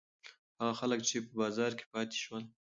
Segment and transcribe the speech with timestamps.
[0.59, 2.43] هغه خلک چې په بازار کې پاتې شول.